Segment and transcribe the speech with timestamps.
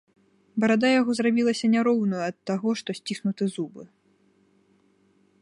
[0.63, 3.87] Барада яго зрабілася няроўнаю ад таго, што сціснуты зубы.